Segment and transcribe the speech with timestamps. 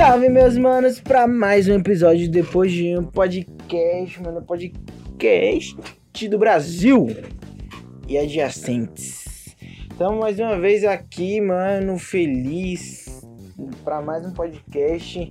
[0.00, 5.76] Salve, meus manos, pra mais um episódio depois de um podcast, mano, podcast
[6.26, 7.14] do Brasil
[8.08, 9.54] e adjacentes.
[9.94, 13.22] Então, mais uma vez aqui, mano, feliz
[13.84, 15.30] pra mais um podcast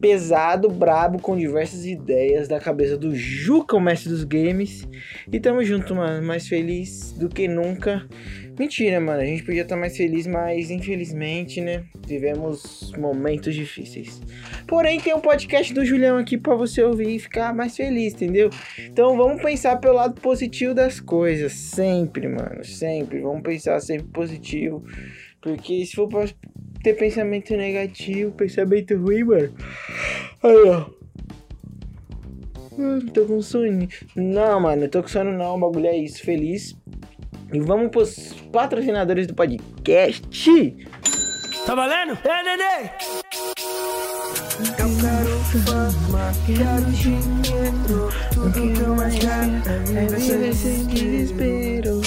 [0.00, 4.88] pesado, brabo, com diversas ideias da cabeça do Juca, o mestre dos games.
[5.30, 8.08] E tamo junto, mano, mais feliz do que nunca.
[8.58, 14.20] Mentira, mano, a gente podia estar mais feliz, mas infelizmente, né, tivemos momentos difíceis.
[14.66, 18.50] Porém, tem um podcast do Julião aqui para você ouvir e ficar mais feliz, entendeu?
[18.78, 23.20] Então vamos pensar pelo lado positivo das coisas, sempre, mano, sempre.
[23.20, 24.84] Vamos pensar sempre positivo,
[25.40, 26.26] porque se for pra
[26.82, 29.54] ter pensamento negativo, pensamento ruim, mano.
[30.42, 30.98] Aí, ó.
[32.78, 33.88] Hum, tô com sono.
[34.14, 35.56] Não, mano, eu tô com sono não.
[35.56, 36.22] O bagulho é isso.
[36.22, 36.76] Feliz.
[37.52, 40.76] E vamos pros patrocinadores do podcast.
[41.64, 42.18] Tá valendo?
[42.24, 42.90] É, neném!
[44.78, 48.10] Eu quero fama, quero dinheiro.
[48.34, 52.00] Tudo que eu mais quero é viver sem desespero.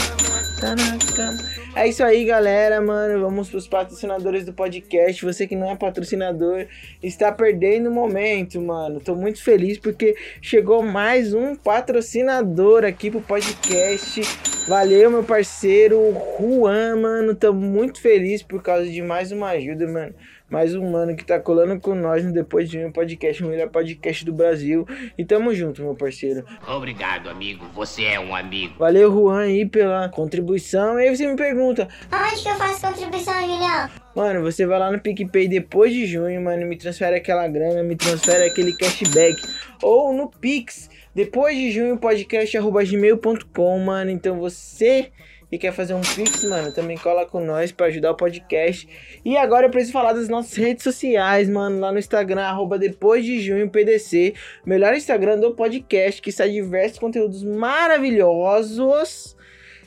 [0.60, 1.61] Tá na cama.
[1.74, 3.22] É isso aí, galera, mano.
[3.22, 5.24] Vamos pros patrocinadores do podcast.
[5.24, 6.68] Você que não é patrocinador
[7.02, 9.00] está perdendo o momento, mano.
[9.00, 14.22] Tô muito feliz porque chegou mais um patrocinador aqui pro podcast.
[14.68, 17.34] Valeu, meu parceiro Juan, mano.
[17.34, 20.14] Tô muito feliz por causa de mais uma ajuda, mano
[20.52, 23.70] mais um mano que tá colando com nós no Depois de um podcast, o melhor
[23.70, 24.86] podcast do Brasil.
[25.18, 26.46] E tamo junto, meu parceiro.
[26.68, 27.66] Obrigado, amigo.
[27.74, 28.76] Você é um amigo.
[28.78, 31.00] Valeu, Juan, aí pela contribuição.
[31.00, 33.90] E aí você me pergunta: Aonde que eu faço contribuição, Julião?
[34.14, 37.96] Mano, você vai lá no PicPay depois de junho, mano, me transfere aquela grana, me
[37.96, 39.42] transfere aquele cashback.
[39.82, 44.12] Ou no Pix, depois de junho, podcast.gmail.com, mano.
[44.12, 45.12] Então você
[45.52, 48.88] e quer fazer um Pix, mano, também cola com nós para ajudar o podcast.
[49.26, 53.26] E agora eu preciso falar das nossas redes sociais, mano, lá no Instagram, arroba depois
[53.26, 54.34] de junho PDC,
[54.66, 59.36] melhor Instagram do podcast, que sai diversos conteúdos maravilhosos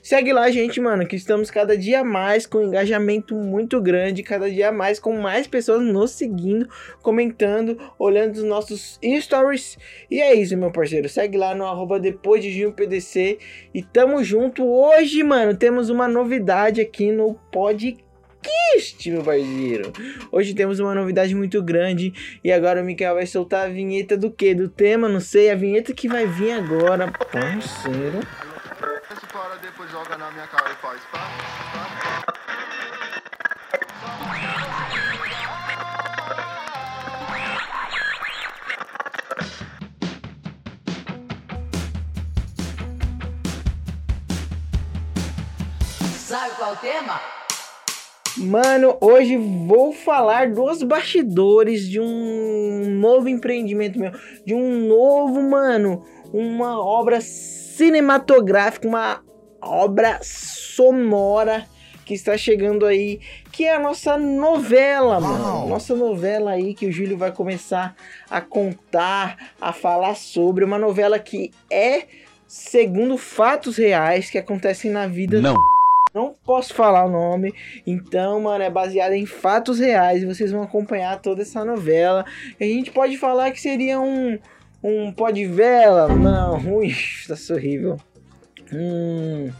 [0.04, 4.70] Segue lá, gente, mano, que estamos cada dia mais com engajamento muito grande, cada dia
[4.70, 6.68] mais com mais pessoas nos seguindo,
[7.00, 9.78] comentando, olhando os nossos stories.
[10.10, 11.08] E é isso, meu parceiro.
[11.08, 13.38] Segue lá no arroba depois de junho PDC
[13.72, 14.62] e tamo junto.
[14.62, 18.04] Hoje, mano, temos uma novidade aqui no podcast
[19.06, 19.90] meu parceiro.
[20.30, 22.12] Hoje temos uma novidade muito grande
[22.44, 24.54] e agora o Mikael vai soltar a vinheta do que?
[24.54, 28.20] Do tema, não sei, a vinheta que vai vir agora, parceiro
[29.32, 31.18] para, depois joga na minha cara e faz pá,
[31.72, 32.34] pá.
[46.16, 47.20] Sabe qual é o tema?
[48.36, 54.10] Mano, hoje vou falar dos bastidores de um novo empreendimento meu,
[54.44, 57.20] de um novo, mano, uma obra
[57.76, 59.20] cinematográfica, uma
[59.60, 61.66] obra sonora
[62.04, 63.18] que está chegando aí,
[63.50, 65.68] que é a nossa novela, mano.
[65.68, 67.96] Nossa novela aí que o Júlio vai começar
[68.30, 70.64] a contar, a falar sobre.
[70.64, 72.04] Uma novela que é
[72.46, 75.40] segundo fatos reais que acontecem na vida.
[75.40, 75.56] Não.
[76.14, 77.52] Não posso falar o nome,
[77.84, 82.24] então, mano, é baseada em fatos reais e vocês vão acompanhar toda essa novela.
[82.60, 84.38] A gente pode falar que seria um,
[84.84, 86.08] um pó de vela?
[86.14, 86.94] Não, ui,
[87.26, 87.96] tá horrível.
[88.70, 89.50] Hum,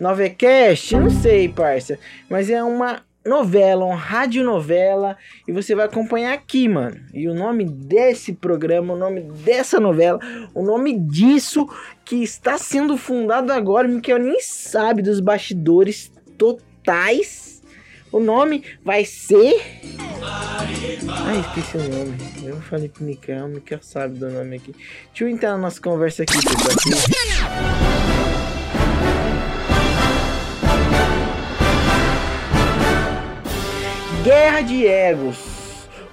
[0.00, 0.96] Novecast?
[0.96, 1.98] Não sei, parça.
[2.30, 5.16] Mas é uma novela, uma radionovela.
[5.46, 6.96] E você vai acompanhar aqui, mano.
[7.12, 10.18] E o nome desse programa, o nome dessa novela,
[10.54, 11.68] o nome disso
[12.04, 17.51] que está sendo fundado agora, que eu nem sabe dos bastidores totais
[18.12, 19.60] o nome vai ser.
[21.08, 22.16] Ai, esqueci o nome.
[22.44, 24.72] Eu falei pro Mikael, o Mikael sabe do nome aqui.
[25.08, 26.76] Deixa eu entrar na nossa conversa aqui, pessoal.
[34.22, 35.36] Guerra de Egos.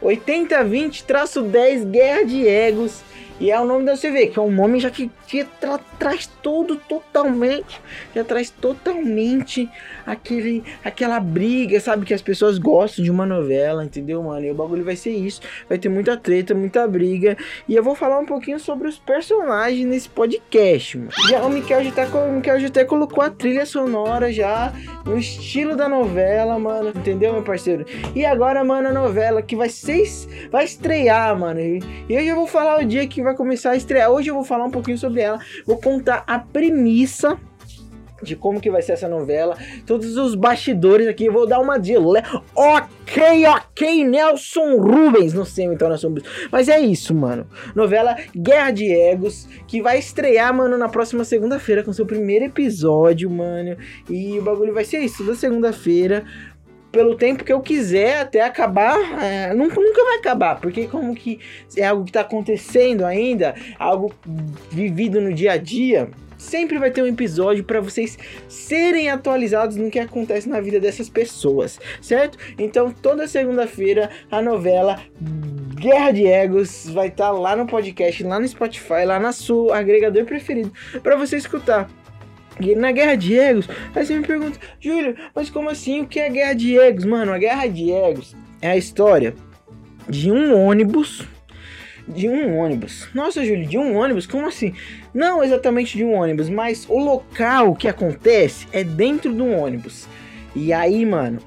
[0.01, 3.01] 8020-10 Guerra de Egos
[3.39, 6.27] e é o nome da CV, que é um nome já que, que tra traz
[6.41, 7.79] todo totalmente,
[8.15, 9.69] já traz totalmente
[10.05, 12.05] aquele, aquela briga, sabe?
[12.05, 14.45] Que as pessoas gostam de uma novela, entendeu, mano?
[14.45, 15.41] E o bagulho vai ser isso.
[15.67, 17.37] Vai ter muita treta, muita briga.
[17.67, 21.11] E eu vou falar um pouquinho sobre os personagens nesse podcast, mano.
[21.27, 24.73] Já, o Mikael já, tá, o Mikael já até colocou a trilha sonora já
[25.05, 26.89] no estilo da novela, mano.
[26.95, 27.85] Entendeu, meu parceiro?
[28.15, 29.99] E agora, mano, a novela que vai ser.
[30.49, 31.59] Vai estrear, mano.
[31.59, 34.09] E eu já vou falar o dia que vai começar a estrear.
[34.09, 35.39] Hoje eu vou falar um pouquinho sobre ela.
[35.65, 37.37] Vou contar a premissa
[38.21, 41.97] de como que vai ser essa novela, todos os bastidores aqui, vou dar uma de
[41.97, 42.21] le-
[42.53, 47.47] Ok, ok, Nelson Rubens, não sei então Nelson Rubens, mas é isso, mano.
[47.73, 53.29] Novela Guerra de Egos, que vai estrear, mano, na próxima segunda-feira com seu primeiro episódio,
[53.29, 53.77] mano.
[54.09, 56.25] E o bagulho vai ser isso, da segunda-feira.
[56.91, 61.39] Pelo tempo que eu quiser até acabar, é, nunca, nunca vai acabar, porque como que
[61.77, 64.11] é algo que tá acontecendo ainda, algo
[64.71, 66.09] vivido no dia a dia,
[66.39, 71.09] sempre vai ter um episódio para vocês serem atualizados no que acontece na vida dessas
[71.09, 72.37] pessoas, certo?
[72.57, 74.99] Então toda segunda-feira a novela
[75.75, 80.25] Guerra de Egos vai estar lá no podcast, lá no Spotify, lá na sua agregador
[80.25, 80.71] preferido
[81.03, 81.89] para você escutar.
[82.77, 86.01] Na Guerra de Egos, aí você me pergunta, Júlio, mas como assim?
[86.01, 87.05] O que é a Guerra de Egos?
[87.05, 89.33] Mano, a Guerra de Egos é a história
[90.07, 91.25] de um ônibus.
[92.07, 93.07] De um ônibus.
[93.13, 94.25] Nossa, Júlio, de um ônibus?
[94.25, 94.73] Como assim?
[95.13, 100.07] Não exatamente de um ônibus, mas o local que acontece é dentro do ônibus.
[100.55, 101.39] E aí, mano,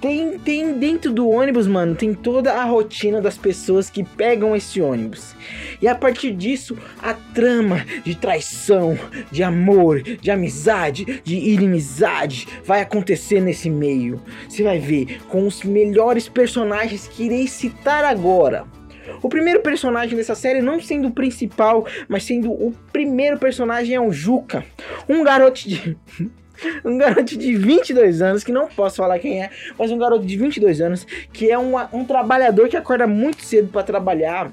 [0.00, 4.80] tem, tem dentro do ônibus, mano, tem toda a rotina das pessoas que pegam esse
[4.80, 5.34] ônibus.
[5.82, 8.98] E a partir disso, a trama de traição,
[9.30, 14.20] de amor, de amizade, de inimizade vai acontecer nesse meio.
[14.48, 18.66] Você vai ver com os melhores personagens que irei citar agora.
[19.22, 24.00] O primeiro personagem dessa série, não sendo o principal, mas sendo o primeiro personagem, é
[24.00, 24.64] o Juca,
[25.08, 25.96] um garoto de.
[26.84, 30.36] Um garoto de 22 anos, que não posso falar quem é, mas um garoto de
[30.36, 34.50] 22 anos, que é um, um trabalhador que acorda muito cedo para trabalhar.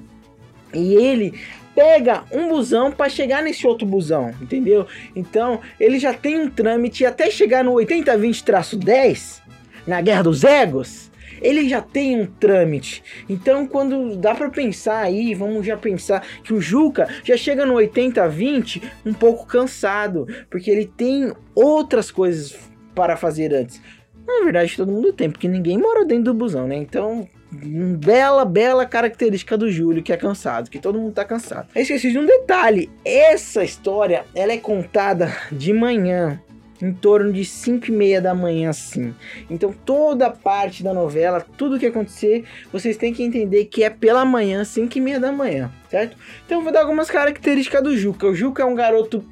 [0.72, 1.34] E ele
[1.74, 4.86] pega um busão para chegar nesse outro busão, entendeu?
[5.14, 9.42] Então, ele já tem um trâmite até chegar no 8020-10,
[9.86, 11.10] na Guerra dos Egos,
[11.40, 13.02] ele já tem um trâmite.
[13.28, 17.74] Então, quando dá para pensar aí, vamos já pensar que o Juca já chega no
[17.74, 22.56] 80-20 um pouco cansado, porque ele tem outras coisas
[22.94, 23.80] para fazer antes.
[24.26, 26.76] Na verdade, todo mundo tem, porque ninguém mora dentro do busão, né?
[26.76, 31.68] Então, bela, bela característica do Júlio, que é cansado, que todo mundo tá cansado.
[31.74, 36.40] Eu esqueci de um detalhe: essa história ela é contada de manhã.
[36.80, 39.14] Em torno de 5 e meia da manhã, assim.
[39.48, 44.24] Então, toda parte da novela, tudo que acontecer, vocês têm que entender que é pela
[44.24, 46.16] manhã, 5 e meia da manhã, certo?
[46.44, 48.26] Então, eu vou dar algumas características do Juca.
[48.26, 49.24] O Juca é um garoto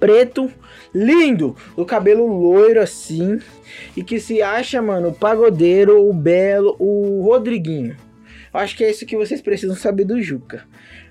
[0.00, 0.50] preto,
[0.94, 3.38] lindo, do cabelo loiro assim,
[3.96, 7.96] e que se acha, mano, o pagodeiro, o belo, o Rodriguinho.
[8.52, 10.64] Acho que é isso que vocês precisam saber do Juca.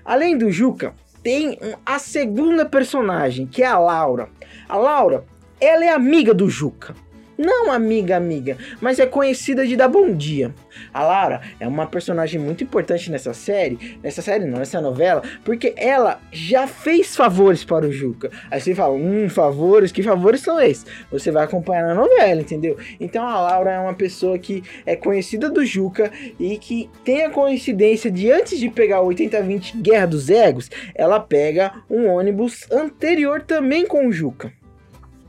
[0.04, 4.28] Além do Juca, tem a segunda personagem, que é a Laura.
[4.68, 5.24] A Laura,
[5.60, 6.94] ela é amiga do Juca.
[7.38, 10.54] Não amiga, amiga, mas é conhecida de dar bom dia.
[10.92, 15.74] A Laura é uma personagem muito importante nessa série, nessa série não, nessa novela, porque
[15.76, 18.30] ela já fez favores para o Juca.
[18.50, 20.86] Aí você fala, hum, favores, que favores são esses?
[21.10, 22.78] Você vai acompanhar na novela, entendeu?
[22.98, 27.30] Então a Laura é uma pessoa que é conhecida do Juca e que tem a
[27.30, 33.42] coincidência de antes de pegar o 8020 Guerra dos Egos, ela pega um ônibus anterior
[33.42, 34.50] também com o Juca.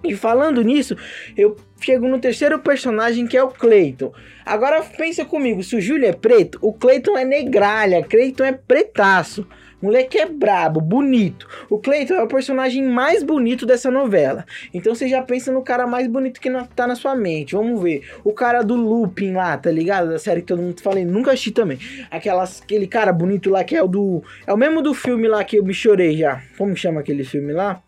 [0.08, 0.96] E falando nisso,
[1.36, 4.14] eu chego no terceiro personagem que é o Cleiton.
[4.46, 9.46] Agora pensa comigo, se o Júlio é preto, o Cleiton é negralha, Cleiton é pretaço.
[9.80, 11.48] Moleque é brabo, bonito.
[11.70, 14.44] O Cleiton é o personagem mais bonito dessa novela.
[14.74, 17.54] Então você já pensa no cara mais bonito que tá na sua mente.
[17.54, 18.02] Vamos ver.
[18.24, 20.10] O cara do Lupin lá, tá ligado?
[20.10, 21.78] Da série que todo mundo fala, nunca assisti também.
[22.10, 24.24] Aquelas, aquele cara bonito lá que é o do.
[24.48, 26.42] É o mesmo do filme lá que eu me chorei já.
[26.58, 27.84] Como chama aquele filme lá?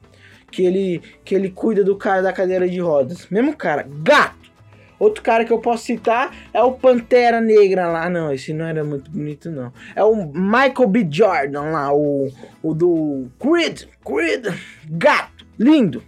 [0.49, 3.27] Que ele que ele cuida do cara da cadeira de rodas.
[3.29, 4.39] Mesmo cara, gato.
[4.99, 8.09] Outro cara que eu posso citar é o Pantera Negra lá.
[8.09, 9.71] Não, esse não era muito bonito, não.
[9.95, 11.07] É o Michael B.
[11.09, 12.29] Jordan lá, o,
[12.61, 13.83] o do Creed.
[14.05, 14.47] Creed.
[14.89, 15.47] Gato.
[15.57, 16.03] Lindo.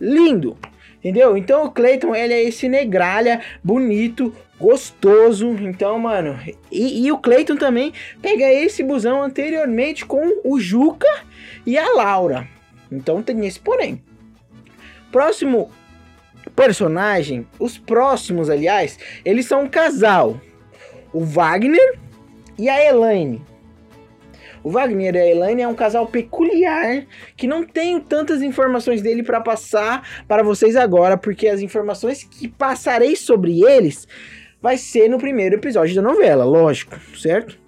[0.00, 0.56] Lindo.
[0.98, 1.36] Entendeu?
[1.36, 5.50] Então o Clayton, ele é esse negralha, bonito, gostoso.
[5.50, 6.36] Então, mano.
[6.72, 11.08] E, e o Clayton também pega esse busão anteriormente com o Juca
[11.64, 12.48] e a Laura.
[12.90, 14.02] Então tem esse porém.
[15.10, 15.70] Próximo
[16.54, 20.40] personagem, os próximos, aliás, eles são um casal.
[21.12, 21.98] O Wagner
[22.58, 23.42] e a Elaine.
[24.62, 29.22] O Wagner e a Elaine é um casal peculiar que não tenho tantas informações dele
[29.22, 34.06] para passar para vocês agora, porque as informações que passarei sobre eles
[34.60, 37.58] vai ser no primeiro episódio da novela, lógico, certo?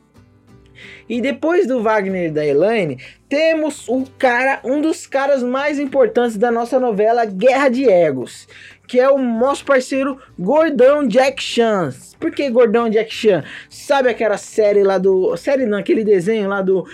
[1.08, 6.36] E depois do Wagner e da Elaine, temos o cara, um dos caras mais importantes
[6.36, 8.46] da nossa novela Guerra de Egos,
[8.86, 11.92] que é o nosso parceiro Gordão Jack Chan.
[12.18, 13.44] Por que Gordão Jack Chan?
[13.68, 15.36] Sabe aquela série lá do.
[15.36, 16.84] Série não, aquele desenho lá do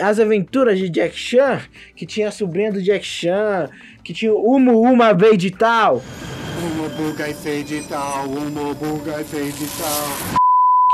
[0.00, 1.60] As Aventuras de Jack Chan?
[1.96, 3.68] Que tinha a sobrinha do Jack Chan,
[4.04, 6.02] que tinha uma uma vez de tal.
[6.58, 10.38] Uma buga e de tal, uma buga e de tal.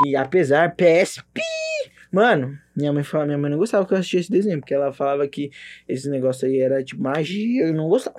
[0.02, 1.42] Que apesar, PS, pi,
[2.12, 4.92] Mano, minha mãe fala, minha mãe não gostava que eu assistia esse desenho, porque ela
[4.92, 5.50] falava que
[5.88, 8.16] esse negócio aí era tipo magia, eu não gostava.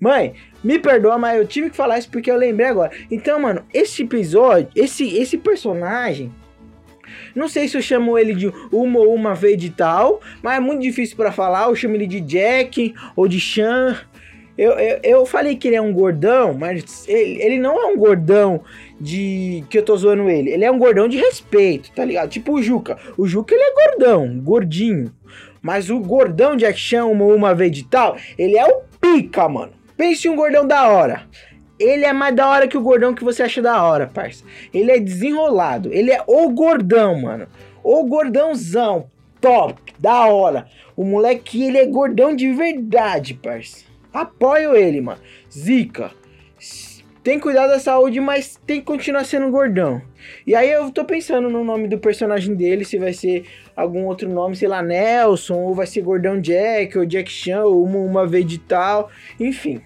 [0.00, 2.92] Mãe, me perdoa, mas eu tive que falar isso porque eu lembrei agora.
[3.10, 6.32] Então, mano, esse episódio, esse, esse personagem,
[7.34, 10.60] não sei se eu chamo ele de uma ou uma vez de tal, mas é
[10.60, 11.68] muito difícil para falar.
[11.68, 13.98] Eu chamo ele de Jack ou de Chan.
[14.60, 17.96] Eu, eu, eu falei que ele é um gordão, mas ele, ele não é um
[17.96, 18.60] gordão
[19.00, 20.50] de que eu tô zoando ele.
[20.50, 22.28] Ele é um gordão de respeito, tá ligado?
[22.28, 22.98] Tipo o Juca.
[23.16, 25.14] O Juca ele é gordão, gordinho.
[25.62, 29.72] Mas o gordão de action, uma, uma vez de tal, ele é o pica, mano.
[29.96, 31.22] Pense em um gordão da hora.
[31.78, 34.44] Ele é mais da hora que o gordão que você acha da hora, parça.
[34.74, 35.90] Ele é desenrolado.
[35.90, 37.46] Ele é o gordão, mano.
[37.82, 39.06] O gordãozão.
[39.40, 39.80] Top.
[39.98, 40.66] Da hora.
[40.94, 43.88] O moleque, ele é gordão de verdade, parça.
[44.12, 45.20] Apoio ele, mano.
[45.50, 46.10] Zica.
[47.22, 50.00] Tem que cuidar da saúde, mas tem que continuar sendo gordão.
[50.46, 53.44] E aí eu tô pensando no nome do personagem dele, se vai ser
[53.76, 57.84] algum outro nome, sei lá, Nelson, ou vai ser Gordão Jack, ou Jack Chan, ou
[57.84, 59.10] uma, uma vez de tal.
[59.38, 59.82] Enfim.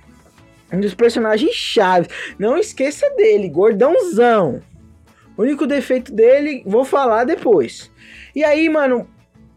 [0.72, 2.08] Um dos personagens chaves.
[2.38, 4.62] Não esqueça dele, gordãozão.
[5.36, 7.90] O único defeito dele, vou falar depois.
[8.34, 9.08] E aí, mano,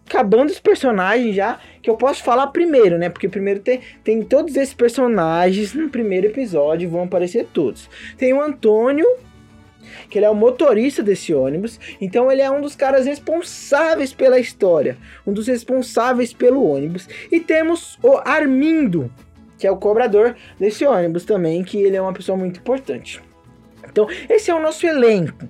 [0.07, 3.09] acabando os personagens já, que eu posso falar primeiro, né?
[3.09, 7.89] Porque primeiro tem, tem todos esses personagens no primeiro episódio, vão aparecer todos.
[8.17, 9.05] Tem o Antônio,
[10.09, 14.39] que ele é o motorista desse ônibus, então ele é um dos caras responsáveis pela
[14.39, 17.07] história, um dos responsáveis pelo ônibus.
[17.31, 19.11] E temos o Armindo,
[19.57, 23.21] que é o cobrador desse ônibus também, que ele é uma pessoa muito importante.
[23.89, 25.47] Então, esse é o nosso elenco.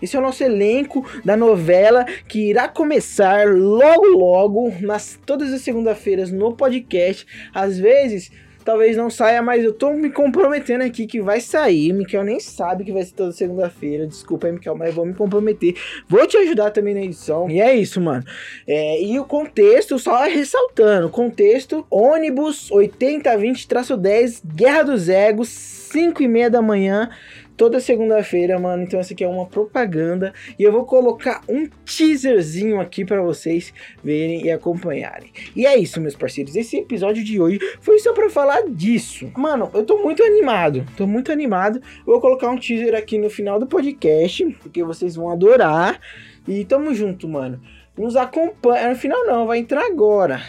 [0.00, 5.62] Esse é o nosso elenco da novela que irá começar logo logo, nas todas as
[5.62, 7.26] segunda-feiras no podcast.
[7.54, 8.30] Às vezes,
[8.64, 11.92] talvez não saia, mas eu tô me comprometendo aqui que vai sair.
[11.92, 14.06] Miquel nem sabe que vai ser toda segunda-feira.
[14.06, 15.74] Desculpa aí, Miquel, mas vou me comprometer.
[16.08, 17.50] Vou te ajudar também na edição.
[17.50, 18.24] E é isso, mano.
[18.66, 25.48] É, e o contexto, só ressaltando: contexto, ônibus 8020-10, Guerra dos Egos,
[25.92, 27.10] 5 e meia da manhã
[27.54, 28.82] toda segunda-feira, mano.
[28.82, 33.74] Então essa aqui é uma propaganda e eu vou colocar um teaserzinho aqui para vocês
[34.02, 35.30] verem e acompanharem.
[35.54, 36.56] E é isso, meus parceiros.
[36.56, 39.30] Esse episódio de hoje foi só para falar disso.
[39.36, 40.82] Mano, eu tô muito animado.
[40.96, 41.78] Tô muito animado.
[42.06, 46.00] Vou colocar um teaser aqui no final do podcast, porque vocês vão adorar.
[46.48, 47.60] E tamo junto, mano.
[47.98, 48.88] Nos acompanha.
[48.88, 50.40] No final não, vai entrar agora.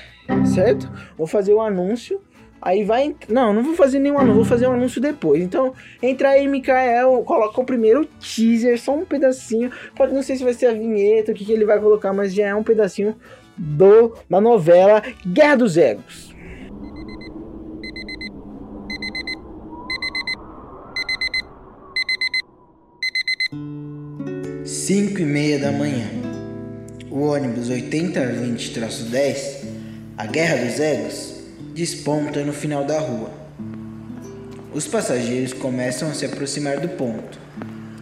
[0.55, 0.89] Certo?
[1.17, 2.21] Vou fazer o anúncio
[2.65, 3.13] Aí vai.
[3.27, 5.43] Não, não vou fazer nenhum anúncio, vou fazer um anúncio depois.
[5.43, 9.69] Então, entra aí, Mikael, coloca o primeiro teaser, só um pedacinho.
[9.93, 12.33] Pode não sei se vai ser a vinheta, o que, que ele vai colocar, mas
[12.33, 13.17] já é um pedacinho
[13.57, 16.33] do da novela Guerra dos Egos.
[24.63, 26.07] Cinco e meia da manhã.
[27.11, 29.65] O ônibus 8020-10,
[30.17, 31.32] a Guerra dos Egos,
[31.73, 33.31] desponta no final da rua.
[34.73, 37.39] Os passageiros começam a se aproximar do ponto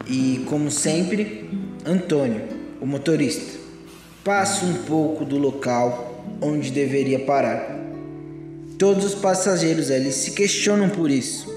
[0.07, 1.49] e, como sempre,
[1.85, 2.41] Antônio,
[2.81, 3.59] o motorista,
[4.23, 7.79] passa um pouco do local onde deveria parar.
[8.77, 11.53] Todos os passageiros ali se questionam por isso,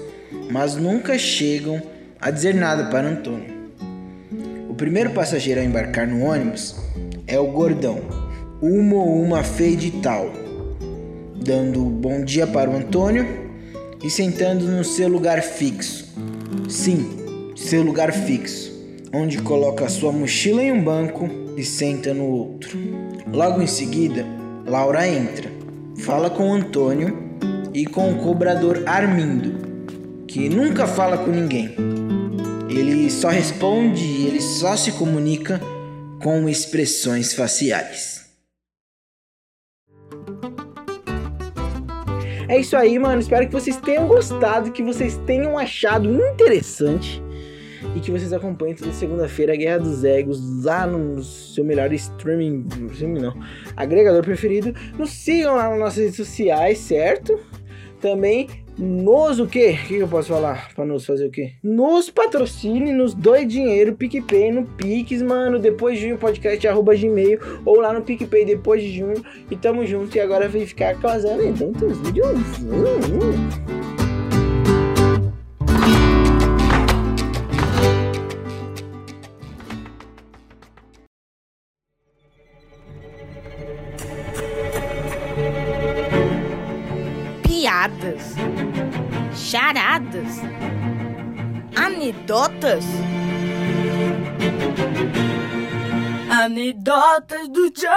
[0.49, 1.81] mas nunca chegam
[2.19, 3.55] a dizer nada para Antônio.
[4.69, 6.75] O primeiro passageiro a embarcar no ônibus
[7.27, 8.01] é o gordão,
[8.61, 10.44] uma ou uma feia de tal
[11.45, 13.51] dando bom dia para o Antônio
[14.03, 16.11] e sentando no seu lugar fixo.
[16.67, 18.73] Sim, seu lugar fixo,
[19.13, 22.75] onde coloca sua mochila em um banco e senta no outro.
[23.31, 24.25] Logo em seguida,
[24.65, 25.51] Laura entra,
[25.99, 27.15] fala com o Antônio
[27.71, 31.75] e com o cobrador Armindo, que nunca fala com ninguém.
[32.67, 35.61] Ele só responde e ele só se comunica
[36.23, 38.24] com expressões faciais.
[42.47, 43.19] É isso aí, mano.
[43.19, 47.21] Espero que vocês tenham gostado, que vocês tenham achado interessante
[47.95, 52.65] e que vocês acompanhem toda segunda-feira a Guerra dos Egos lá no seu melhor streaming,
[52.91, 53.39] streaming não,
[53.75, 54.73] agregador preferido.
[54.97, 57.39] Nos sigam lá nas nossas redes sociais, certo?
[58.01, 59.77] Também nos o quê?
[59.83, 61.53] O que eu posso falar pra nos fazer o quê?
[61.63, 67.39] Nos patrocine, nos doe dinheiro, PicPay, no Pix, mano, depois de junho, podcast, arroba gmail,
[67.65, 71.41] ou lá no PicPay depois de junho, e tamo junto, e agora vem ficar causando
[71.41, 72.39] em tantos vídeos.
[87.43, 88.35] Piadas
[89.55, 90.41] Anedotas.
[91.77, 92.85] Anedotas?
[96.29, 97.89] Anedotas do Joe!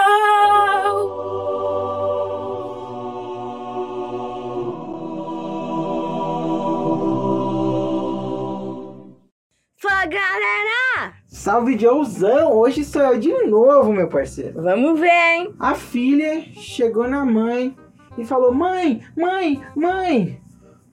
[9.80, 11.14] Fala galera!
[11.26, 14.62] Salve Joezão, hoje sou eu de novo, meu parceiro.
[14.62, 15.54] Vamos ver, hein?
[15.58, 17.76] A filha chegou na mãe
[18.16, 20.40] e falou: Mãe, mãe, mãe,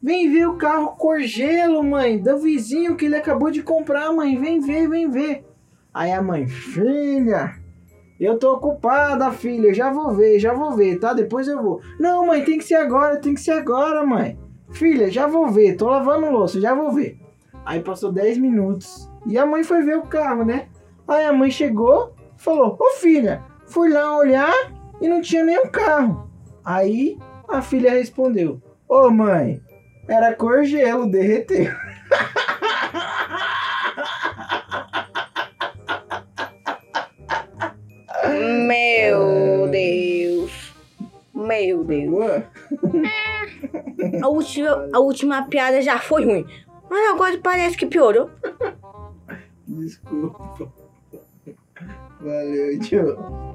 [0.05, 4.37] vem ver o carro cor gelo, mãe, do vizinho que ele acabou de comprar, mãe,
[4.37, 5.43] vem ver, vem ver.
[5.91, 7.55] Aí a mãe, filha,
[8.19, 11.11] eu tô ocupada, filha, já vou ver, já vou ver, tá?
[11.11, 11.81] Depois eu vou.
[11.99, 14.37] Não, mãe, tem que ser agora, tem que ser agora, mãe.
[14.73, 17.17] Filha, já vou ver, tô lavando louça, já vou ver.
[17.65, 20.67] Aí passou 10 minutos e a mãe foi ver o carro, né?
[21.07, 24.53] Aí a mãe chegou falou: Ô filha, fui lá olhar
[25.01, 26.29] e não tinha nenhum carro.
[26.63, 27.17] Aí
[27.49, 29.64] a filha respondeu: Ô mãe,
[30.07, 31.71] era cor gelo, derreteu.
[38.67, 40.73] Meu Deus.
[41.33, 42.13] Meu Deus.
[42.13, 42.47] Ué,
[44.21, 46.45] A última, a última piada já foi ruim.
[46.89, 48.29] Mas agora parece que piorou.
[49.67, 50.71] Desculpa.
[52.21, 53.54] Valeu, tio.